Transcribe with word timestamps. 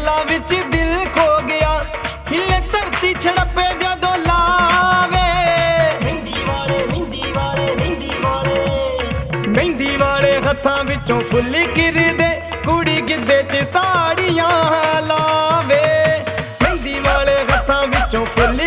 ਖਿਆਲਾਂ 0.00 0.24
ਵਿੱਚ 0.24 0.54
ਦਿਲ 0.72 0.92
ਖੋ 1.14 1.26
ਗਿਆ। 1.46 1.72
ਹਿੱਲੇ 2.30 2.58
ਧਰਤੀ 2.72 3.12
ਛੜਪੇ 3.14 3.64
ਜਦੋਂ 3.80 4.16
ਲਾਵੇ। 4.18 5.24
ਮਹਿੰਦੀ 6.02 6.44
ਵਾਲੇ 6.46 6.78
ਮਹਿੰਦੀ 6.86 7.32
ਵਾਲੇ 7.32 7.74
ਮਹਿੰਦੀ 7.76 8.10
ਵਾਲੇ। 8.22 9.48
ਮਹਿੰਦੀ 9.48 9.96
ਵਾਲੇ 9.96 10.32
ਹੱਥਾਂ 10.40 10.82
ਵਿੱਚੋਂ 10.84 11.20
ਫੁੱਲ 11.30 11.56
ਗਿਰਦੇ 11.76 12.30
ਕੁੜੀ 12.66 13.00
ਗਿੱਧੇ 13.08 13.42
'ਚ 13.42 13.64
ਤਾੜੀਆਂ 13.74 14.50
ਲਾਵੇ। 15.02 15.82
ਮਹਿੰਦੀ 16.62 16.98
ਵਾਲੇ 17.00 17.36
ਹੱਥਾਂ 17.52 17.86
ਵਿੱਚੋਂ 17.86 18.24
ਫੁੱਲ 18.26 18.60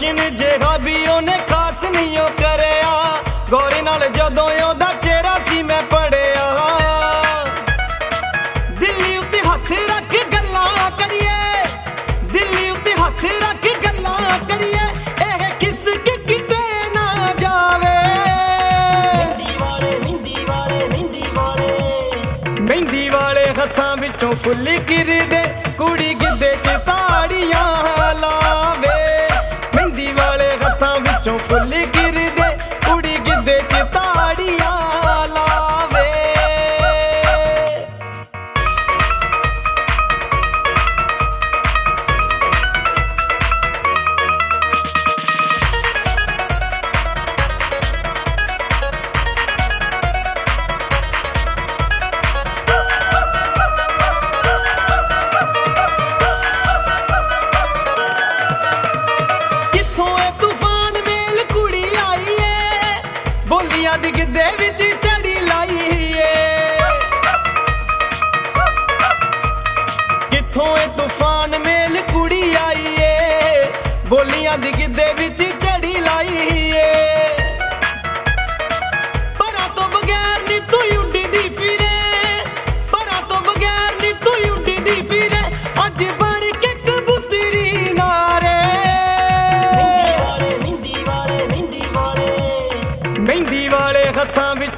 ਫੈਸ਼ਨ 0.00 0.36
ਜਿਹੜਾ 0.36 0.76
ਵੀ 0.76 0.94
ਉਹਨੇ 1.06 1.38
ਖਾਸ 1.48 1.82
ਨਹੀਂ 1.84 2.18
ਉਹ 2.18 2.28
ਕਰਿਆ। 2.28 2.90
ਗੌਰ 3.50 3.72
ਨਾਲ 3.82 4.08
ਜਦੋਂ 4.08 4.44
ਉਹਦਾ 4.50 4.92
ਚਿਹਰਾ 5.02 5.38
ਸੀ 5.48 5.62
ਮੈਂ 5.62 5.82
ਪੜਿਆ। 5.82 6.44
ਦਿੱਲੀ 8.80 9.16
ਉੱਤੇ 9.16 9.40
ਹੱਥ 9.40 9.72
ਰੱਖ 9.72 10.14
ਗੱਲਾਂ 10.34 10.90
ਕਰੀਏ। 10.90 11.64
ਦਿੱਲੀ 12.32 12.70
ਉੱਤੇ 12.70 12.92
ਹੱਥ 12.92 13.24
ਰੱਖ 13.24 13.66
ਗੱਲਾਂ 13.86 14.38
ਕਰੀਏ। 14.48 14.86
ਇਹ 15.20 15.50
ਕਿਸ 15.60 15.84
ਕਿ 16.04 16.16
ਕਿਤੇ 16.28 16.62
ਨਾ 16.94 17.34
ਜਾਵੇ। 17.40 17.96
ਮਹਿੰਦੀ 19.16 19.56
ਵਾਲੇ 19.60 19.98
ਮਹਿੰਦੀ 19.98 20.36
ਵਾਲੇ 20.48 20.88
ਮਹਿੰਦੀ 20.88 21.24
ਵਾਲੇ। 21.34 22.60
ਮਹਿੰਦੀ 22.60 23.08
ਵਾਲੇ 23.08 23.46
ਹੱਥਾਂ 23.62 23.96
ਵਿੱਚੋਂ 23.96 24.32
ਫੁੱਲ 24.32 24.76
ਗਿਰਦੇ। 24.78 25.44
ਕੁੜੀ 25.78 26.14
ਗਿੱਧੇ 64.16 64.44
ਵਿੱਚ 64.58 64.82
ਚੜੀ 64.82 65.17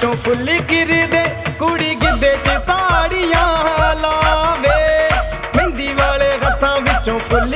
ਵਿੱਚੋਂ 0.00 0.12
ਫੁੱਲ 0.16 0.50
ਗਿਰਦੇ 0.71 1.22
ਕੁੜੀ 1.59 1.94
ਗਿੱਧੇ 1.94 2.31
'ਚ 2.37 2.50
ਤਾੜੀਆਂ 2.66 3.94
ਲਾਵੇ 3.94 5.09
ਮਹਿੰਦੀ 5.56 5.88
ਵਾਲੇ 5.94 6.31
ਹੱਥਾਂ 6.44 6.81
ਵਿੱਚੋਂ 6.81 7.19
ਫੁੱਲ 7.21 7.55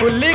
ਵਾਲੇ 0.00 0.32